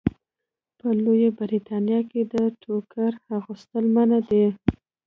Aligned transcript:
په 0.77 0.87
لویه 1.03 1.29
برېتانیا 1.39 1.99
کې 2.09 2.21
د 2.33 2.35
ټوکر 2.61 3.11
اغوستل 3.37 3.85
منع 3.95 4.19
دي. 4.29 4.45